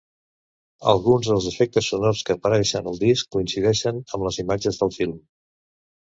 [0.93, 5.17] Alguns dels efectes sonors que apareixen al disc coincideixen amb les imatges del film.